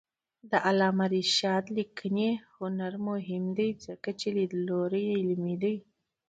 [0.49, 5.75] د علامه رشاد لیکنی هنر مهم دی ځکه چې لیدلوری علمي دی.